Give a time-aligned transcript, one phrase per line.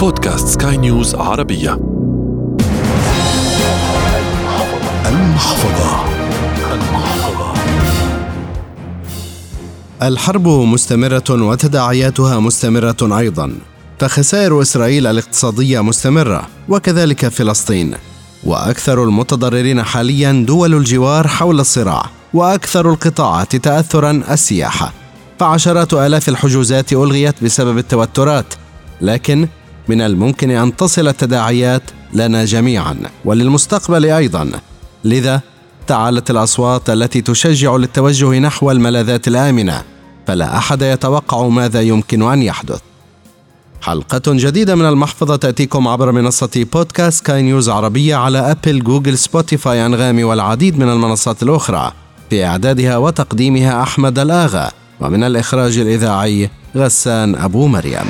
[0.00, 1.80] بودكاست سكاي نيوز عربية.
[5.06, 6.04] المحفظة.
[10.02, 13.52] الحرب مستمرة وتداعياتها مستمرة أيضا.
[13.98, 17.94] فخسائر إسرائيل الاقتصادية مستمرة وكذلك فلسطين.
[18.44, 24.92] وأكثر المتضررين حاليا دول الجوار حول الصراع وأكثر القطاعات تأثرا السياحة.
[25.40, 28.54] فعشرات آلاف الحجوزات ألغيت بسبب التوترات
[29.00, 29.48] لكن
[29.90, 31.82] من الممكن أن تصل التداعيات
[32.14, 34.50] لنا جميعا وللمستقبل أيضا.
[35.04, 35.40] لذا
[35.86, 39.82] تعالت الأصوات التي تشجع للتوجه نحو الملاذات الآمنة
[40.26, 42.80] فلا أحد يتوقع ماذا يمكن أن يحدث.
[43.80, 49.86] حلقة جديدة من المحفظة تأتيكم عبر منصة بودكاست سكاي نيوز عربية على أبل جوجل سبوتيفاي
[49.86, 51.92] أنغامي والعديد من المنصات الأخرى.
[52.30, 54.70] في إعدادها وتقديمها أحمد الآغا
[55.00, 58.06] ومن الإخراج الإذاعي غسان أبو مريم.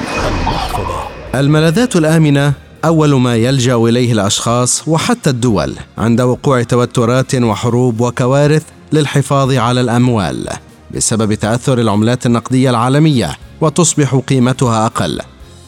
[1.34, 2.52] الملاذات الآمنة
[2.84, 10.48] أول ما يلجأ إليه الأشخاص وحتى الدول عند وقوع توترات وحروب وكوارث للحفاظ على الأموال
[10.94, 15.20] بسبب تأثر العملات النقدية العالمية وتصبح قيمتها أقل.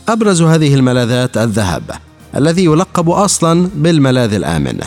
[0.09, 1.83] أبرز هذه الملاذات الذهب
[2.37, 4.79] الذي يلقب أصلا بالملاذ الآمن.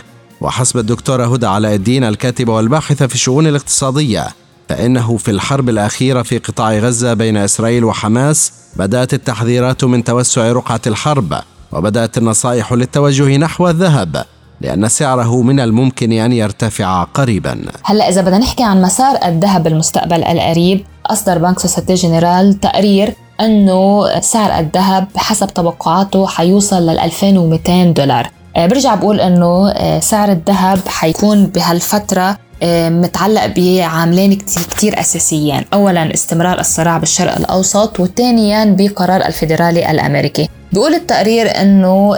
[0.41, 4.27] وحسب الدكتورة هدى علاء الدين الكاتبة والباحثة في الشؤون الاقتصادية
[4.69, 10.81] فإنه في الحرب الأخيرة في قطاع غزة بين إسرائيل وحماس بدأت التحذيرات من توسع رقعة
[10.87, 11.33] الحرب
[11.71, 14.25] وبدأت النصائح للتوجه نحو الذهب
[14.61, 17.65] لأن سعره من الممكن أن يرتفع قريبا.
[17.83, 24.05] هلأ إذا بدنا نحكي عن مسار الذهب بالمستقبل القريب أصدر بنك سوسيتي جنرال تقرير أنه
[24.19, 28.29] سعر الذهب حسب توقعاته حيوصل لل 2200 دولار.
[28.55, 34.33] آه، برجع بقول إنه آه، سعر الذهب حيكون بهالفترة آه، متعلق بعاملين
[34.69, 40.49] كتير أساسيين أولا استمرار الصراع بالشرق الأوسط وثانيا بقرار الفيدرالي الأمريكي.
[40.73, 42.15] بيقول التقرير إنه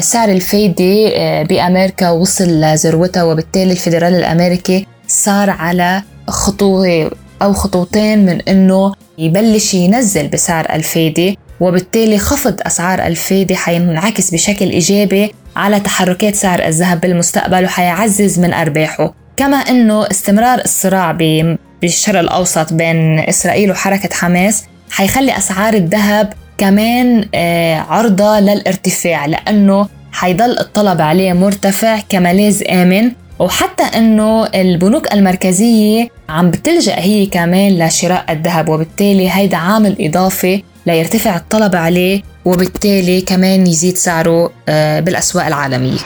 [0.00, 7.10] سعر الفايدة بأمريكا وصل لذروتها وبالتالي الفيدرالي الأمريكي صار على خطوة
[7.42, 15.34] أو خطوتين من إنه يبلش ينزل بسعر الفايدة وبالتالي خفض أسعار الفايدة حينعكس بشكل إيجابي
[15.56, 19.27] على تحركات سعر الذهب بالمستقبل وحيعزز من أرباحه.
[19.38, 21.12] كما أنه استمرار الصراع
[21.82, 30.58] بالشرق الأوسط بين إسرائيل وحركة حماس حيخلي أسعار الذهب كمان آه، عرضة للارتفاع لأنه حيضل
[30.58, 38.68] الطلب عليه مرتفع كملاذ آمن وحتى إنه البنوك المركزية عم بتلجأ هي كمان لشراء الذهب
[38.68, 45.98] وبالتالي هيدا عامل إضافي ليرتفع الطلب عليه وبالتالي كمان يزيد سعره آه، بالأسواق العالمية.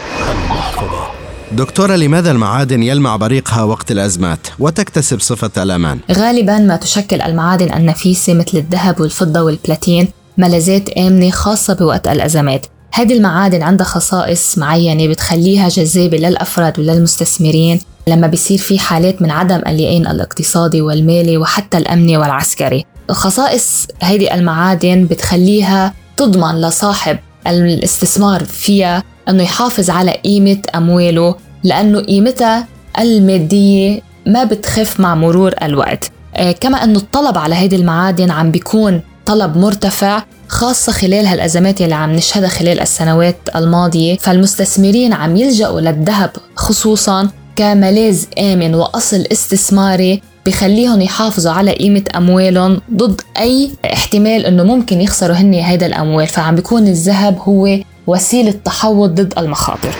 [1.56, 8.34] دكتورة لماذا المعادن يلمع بريقها وقت الأزمات وتكتسب صفة الأمان؟ غالبا ما تشكل المعادن النفيسة
[8.34, 10.08] مثل الذهب والفضة والبلاتين
[10.38, 18.26] ملاذات آمنة خاصة بوقت الأزمات هذه المعادن عندها خصائص معينة بتخليها جذابة للأفراد وللمستثمرين لما
[18.26, 25.94] بيصير في حالات من عدم اليقين الاقتصادي والمالي وحتى الأمني والعسكري خصائص هذه المعادن بتخليها
[26.16, 31.34] تضمن لصاحب الاستثمار فيها أنه يحافظ على قيمة أمواله
[31.64, 32.66] لأنه قيمتها
[32.98, 36.10] المادية ما بتخف مع مرور الوقت.
[36.36, 41.94] آه، كما أنه الطلب على هذه المعادن عم بيكون طلب مرتفع خاصة خلال هالأزمات اللي
[41.94, 44.16] عم نشهدها خلال السنوات الماضية.
[44.16, 53.20] فالمستثمرين عم يلجأوا للذهب خصوصا كملاذ آمن وأصل استثماري بخليهم يحافظوا على قيمة أموالهم ضد
[53.38, 56.26] أي احتمال أنه ممكن يخسروا هن هيدا الأموال.
[56.26, 59.94] فعم بيكون الذهب هو وسيلة تحوط ضد المخاطر.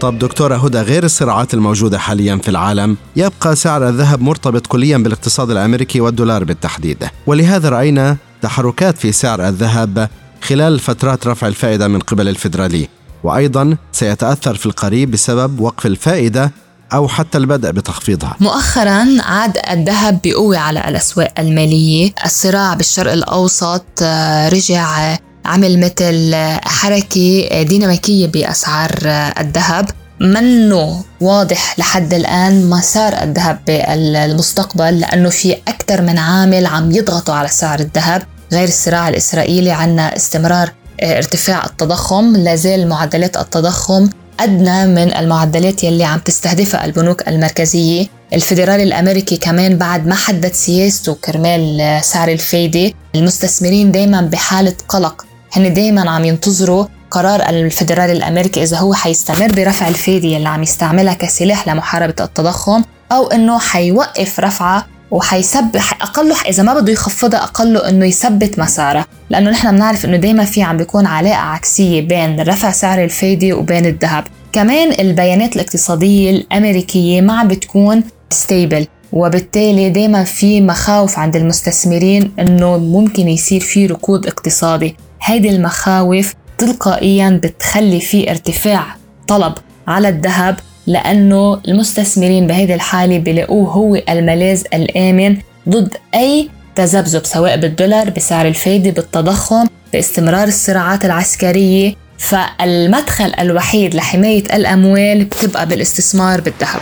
[0.00, 5.50] طب دكتورة هدى غير الصراعات الموجودة حاليا في العالم يبقى سعر الذهب مرتبط كليا بالاقتصاد
[5.50, 7.08] الأمريكي والدولار بالتحديد.
[7.26, 10.08] ولهذا رأينا تحركات في سعر الذهب
[10.42, 12.88] خلال فترات رفع الفائدة من قبل الفيدرالي.
[13.24, 16.52] وأيضا سيتأثر في القريب بسبب وقف الفائدة
[16.92, 18.36] أو حتى البدء بتخفيضها.
[18.40, 22.12] مؤخرا عاد الذهب بقوة على الأسواق المالية.
[22.24, 25.16] الصراع بالشرق الأوسط آه، رجع
[25.48, 28.98] عمل مثل حركة ديناميكية بأسعار
[29.40, 29.90] الذهب.
[30.20, 37.48] منه واضح لحد الآن مسار الذهب بالمستقبل لأنه في أكثر من عامل عم يضغطوا على
[37.48, 38.22] سعر الذهب
[38.52, 40.72] غير الصراع الإسرائيلي عنا استمرار
[41.02, 42.36] ارتفاع التضخم.
[42.36, 44.08] لازال معدلات التضخم
[44.40, 48.06] أدنى من المعدلات يلي عم تستهدفها البنوك المركزية.
[48.32, 55.74] الفيدرالي الأمريكي كمان بعد ما حدد سياسته كرمال سعر الفايدة المستثمرين دايما بحالة قلق هن
[55.74, 61.68] دايما عم ينتظروا قرار الفدرالي الأمريكي إذا هو حيستمر برفع الفايده اللي عم يستعملها كسلاح
[61.68, 68.58] لمحاربة التضخم أو إنه حيوقف رفعها وحيسبح أقله إذا ما بده يخفضها أقله إنه يثبت
[68.58, 69.04] مساره.
[69.30, 73.86] لأنه نحن بنعرف إنه دائما في عم بيكون علاقة عكسية بين رفع سعر الفايده وبين
[73.86, 74.24] الذهب.
[74.52, 82.78] كمان البيانات الاقتصادية الأمريكية ما عم بتكون ستيبل وبالتالي دائما في مخاوف عند المستثمرين إنه
[82.78, 84.96] ممكن يصير في ركود اقتصادي.
[85.22, 88.84] هيدي المخاوف تلقائيا بتخلي في ارتفاع
[89.28, 89.52] طلب
[89.88, 90.56] على الذهب
[90.86, 95.36] لأنه المستثمرين بهذه الحالة بيلاقوه هو الملاذ الآمن
[95.68, 101.94] ضد أي تذبذب سواء بالدولار بسعر الفايدة بالتضخم باستمرار الصراعات العسكرية.
[102.18, 106.80] فالمدخل الوحيد لحماية الأموال بتبقى بالاستثمار بالذهب.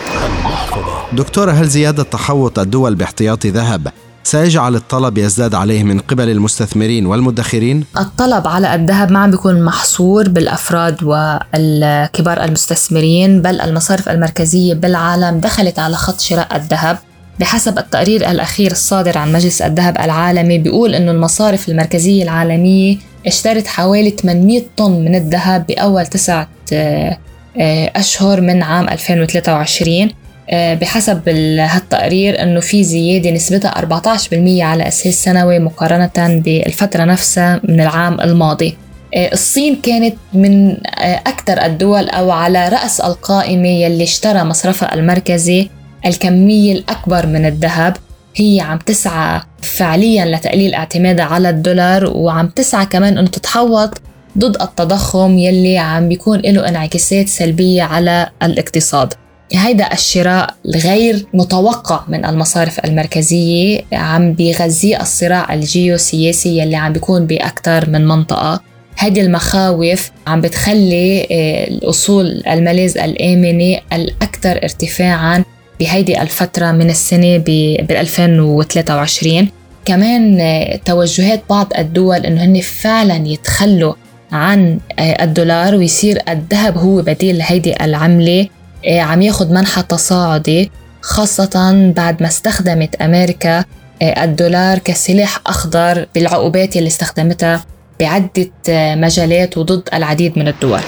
[1.13, 3.87] دكتورة هل زيادة تحوط الدول باحتياطي ذهب
[4.27, 10.29] سيجعل الطلب يزداد عليه من قبل المستثمرين والمدخرين؟ الطلب على الذهب ما عم بيكون محصور
[10.29, 16.97] بالأفراد والكبار المستثمرين بل المصارف المركزية بالعالم دخلت على خط شراء الذهب
[17.39, 22.97] بحسب التقرير الأخير الصادر عن مجلس الذهب العالمي بيقول أنه المصارف المركزية العالمية
[23.27, 27.17] اشترت حوالي 800 طن من الذهب بأول تسعة آه،
[27.57, 31.29] آه، أشهر من عام 2023 آه، بحسب
[31.59, 38.77] هالتقرير إنه في زيادة نسبتها 14% على أساس سنوي مقارنة بالفترة نفسها من العام الماضي.
[39.15, 45.69] آه، الصين كانت من آه، أكثر الدول أو على رأس القائمة يلي اشترى مصرفها المركزي
[46.05, 47.97] الكمية الأكبر من الذهب
[48.35, 54.01] هي عم تسعى فعليا لتقليل اعتمادها على الدولار وعم تسعى كمان إنه تتحوط
[54.37, 59.13] ضد التضخم يلي عم بيكون له انعكاسات سلبية على الاقتصاد.
[59.53, 67.89] هيدا الشراء الغير متوقع من المصارف المركزية عم بيغذي الصراع الجيوسياسي يلي عم بيكون بأكثر
[67.89, 68.61] من منطقة.
[68.97, 75.43] هذه المخاوف عم بتخلي آه، الأصول الملاذ الآمنة الأكثر ارتفاعا
[75.79, 79.49] بهيدي الفترة من السنة ب 2023
[79.85, 83.93] كمان آه، توجهات بعض الدول إنه هن فعلا يتخلوا
[84.31, 88.47] عن آه، الدولار ويصير الذهب هو بديل لهيدي العملة.
[88.85, 90.71] عم ياخد منحى تصاعدي
[91.01, 93.63] خاصة بعد ما استخدمت أمريكا
[94.01, 97.65] إيه، الدولار كسلاح أخضر بالعقوبات اللي استخدمتها
[97.99, 100.81] بعدة إيه، مجالات وضد العديد من الدول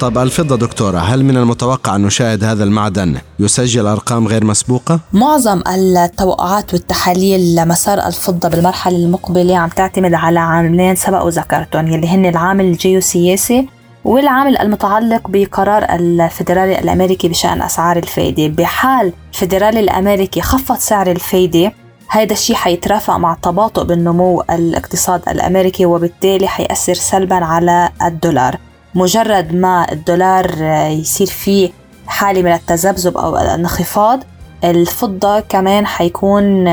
[0.00, 5.62] طب الفضة دكتورة هل من المتوقع أن نشاهد هذا المعدن يسجل أرقام غير مسبوقة؟ معظم
[5.68, 12.64] التوقعات والتحاليل لمسار الفضة بالمرحلة المقبلة عم تعتمد على عاملين سبق ذكرتهم يلي هن العامل
[12.64, 13.68] الجيوسياسي
[14.04, 18.46] والعامل المتعلق بقرار الفيدرالي الأمريكي بشأن أسعار الفايدة.
[18.48, 21.72] بحال الفيدرالي الأمريكي خفض سعر الفايدة
[22.08, 28.56] هذا الشيء حيترافق مع تباطؤ بالنمو الاقتصاد الأمريكي وبالتالي حيأثر سلبا على الدولار.
[28.94, 31.70] مجرد ما الدولار يصير فيه
[32.06, 34.20] حالة من التذبذب أو الانخفاض
[34.64, 36.64] الفضة كمان حيكون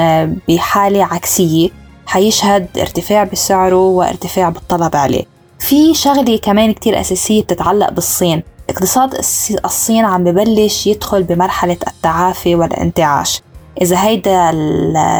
[0.49, 1.69] بحالة عكسية.
[2.05, 5.36] حيشهد ارتفاع بسعره وارتفاع بالطلب عليه.
[5.67, 8.43] في شغلة كمان كتير أساسية بتتعلق بالصين.
[8.69, 9.13] اقتصاد
[9.65, 13.41] الصين عم ببلش يدخل بمرحلة التعافي والانتعاش.
[13.81, 14.49] إذا هيدا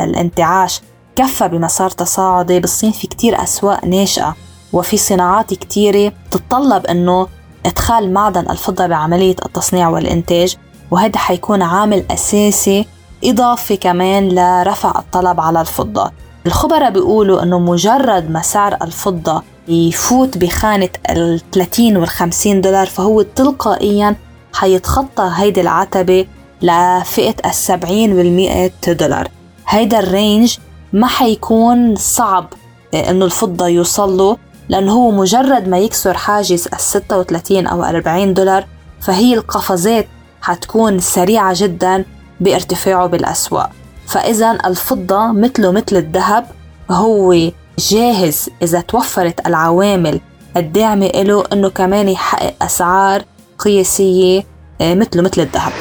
[0.04, 0.82] الانتعاش
[1.16, 4.36] كفى بمسار تصاعدي بالصين في كتير أسواق ناشئة
[4.74, 7.28] وفي صناعات كتيرة تتطلب أنه
[7.66, 10.56] إدخال معدن الفضة بعملية التصنيع والإنتاج
[10.92, 12.88] وهذا حيكون عامل أساسي
[13.24, 16.12] إضافي كمان لرفع الطلب على الفضة.
[16.46, 23.22] الخبراء بيقولوا أنه مجرد ما سعر الفضة يفوت بخانة ال 30 وال 50 دولار فهو
[23.22, 24.16] تلقائيا
[24.54, 26.28] حيتخطى هيدي العتبة
[26.62, 29.28] لفئة ال 70 وال 100 دولار.
[29.68, 30.58] هيدا الرينج
[30.94, 32.54] ما حيكون صعب
[32.94, 34.38] آه، إنه الفضة يوصل له
[34.70, 38.66] لأنه هو مجرد ما يكسر حاجز ال 36 أو 40 دولار
[39.02, 40.08] فهي القفزات
[40.42, 42.06] حتكون سريعة جدا
[42.40, 43.70] بارتفاعه بالأسواق.
[44.08, 46.46] فإذا الفضة مثله مثل الذهب
[46.92, 47.34] هو
[47.80, 50.20] جاهز إذا توفرت العوامل
[50.58, 53.24] الداعمة له إنه كمان يحقق أسعار
[53.60, 54.44] قياسية
[54.82, 55.72] آه، مثله مثل الذهب.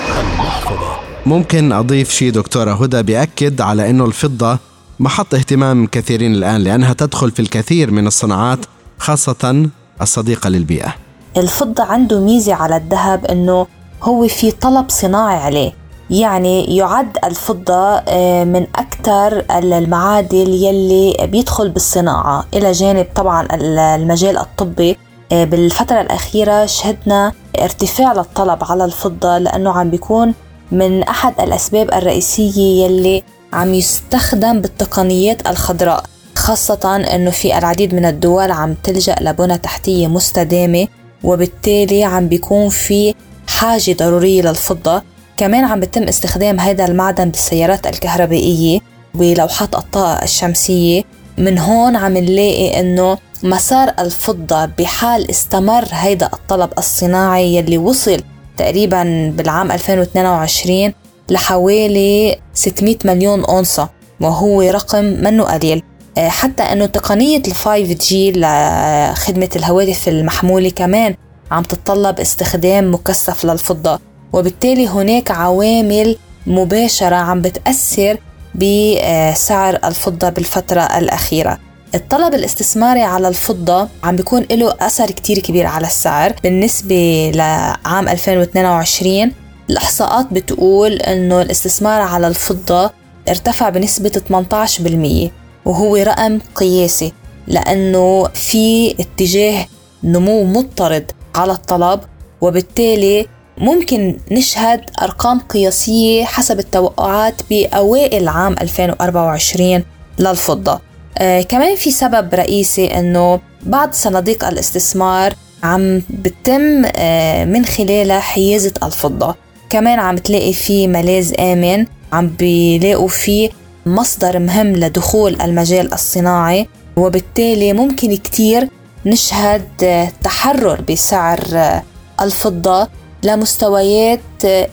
[1.27, 4.59] ممكن أضيف شيء دكتورة هدى بيأكد على إنه الفضة
[5.01, 8.59] محط اهتمام كثيرين الآن لأنها تدخل في الكثير من الصناعات
[8.99, 9.69] خاصة
[10.03, 10.95] الصديقة للبيئة.
[11.37, 13.67] الفضة عنده ميزة على الذهب إنه
[14.03, 15.73] هو في طلب صناعي عليه.
[16.11, 22.45] يعني يعد الفضة آه، من أكثر المعادن يلي بيدخل بالصناعة.
[22.55, 24.99] إلى جانب طبعا المجال الطبي.
[25.33, 30.35] آه، بالفترة الأخيرة شهدنا ارتفاع للطلب على الفضة لأنه عم بيكون
[30.73, 33.23] من أحد الأسباب الرئيسية يلي
[33.53, 36.03] عم يستخدم بالتقنيات الخضراء.
[36.35, 40.87] خاصة أنه في العديد من الدول عم تلجأ لبنى تحتية مستدامة
[41.25, 43.15] وبالتالي عم بيكون في
[43.49, 45.03] حاجة ضرورية للفضة.
[45.37, 48.81] كمان عم بتم استخدام هذا المعدن بالسيارات الكهربائية
[49.15, 51.03] ولوحات الطاقة الشمسية.
[51.39, 58.21] من هون عم نلاقي إنه مسار الفضة بحال استمر هيدا الطلب الصناعي يلي وصل
[58.57, 60.93] تقريبا بالعام 2022
[61.31, 63.89] لحوالي 600 مليون أونصة
[64.21, 65.83] وهو رقم منه قليل.
[66.19, 71.15] آه، حتى أنه تقنية ال 5G لخدمة الهواتف المحمولة كمان
[71.51, 74.01] عم تتطلب استخدام مكثف للفضة.
[74.33, 76.17] وبالتالي هناك عوامل
[76.47, 78.19] مباشرة عم بتأثر
[78.55, 81.59] بسعر الفضة بالفترة الأخيرة.
[81.95, 86.33] الطلب الاستثماري على الفضة عم بيكون له أثر كتير كبير على السعر.
[86.43, 89.33] بالنسبة لعام 2022
[89.71, 92.91] الإحصاءات بتقول أنه الاستثمار على الفضة
[93.29, 95.31] ارتفع بنسبة 18%
[95.65, 97.13] وهو رقم قياسي
[97.47, 99.67] لأنه في اتجاه
[100.05, 102.01] نمو مضطرد على الطلب
[102.41, 103.27] وبالتالي
[103.59, 109.85] ممكن نشهد أرقام قياسية حسب التوقعات بأوائل عام 2024
[110.19, 110.81] للفضة.
[111.19, 118.73] آه كمان في سبب رئيسي أنه بعض صناديق الاستثمار عم بتم آه من خلالها حيازة
[118.83, 119.35] الفضة.
[119.71, 123.51] كمان عم تلاقي في ملاذ آمن عم بيلاقوا فيه
[123.87, 128.69] مصدر مهم لدخول المجال الصناعي وبالتالي ممكن كتير
[129.07, 131.83] نشهد آه، تحرر بسعر آه،
[132.21, 132.89] الفضة.
[133.25, 134.21] لمستويات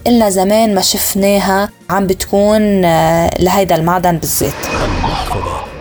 [0.07, 2.81] إلنا زمان ما شفناها عم بتكون
[3.39, 4.53] لهيدا المعدن بالذات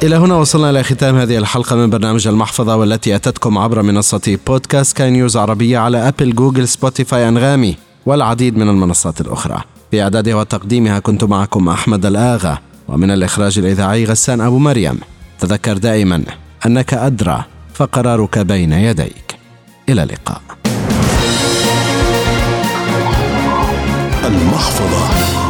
[0.02, 4.97] إلى هنا وصلنا إلى ختام هذه الحلقة من برنامج المحفظة والتي أتتكم عبر منصة بودكاست
[4.96, 7.76] سكاي نيوز عربية على أبل جوجل سبوتيفاي أنغامي
[8.07, 9.62] والعديد من المنصات الأخرى.
[9.90, 15.00] في إعدادها وتقديمها كنت معكم أحمد الآغا ومن الإخراج الإذاعي غسان أبو مريم.
[15.40, 16.23] تذكر دائما
[16.66, 19.37] أنك أدرى فقرارك بين يديك.
[19.88, 20.40] إلى اللقاء.
[24.24, 25.41] المحفظة.